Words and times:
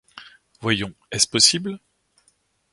Voyons, 0.61 0.95
est-ce 1.11 1.27
possible?… 1.27 1.79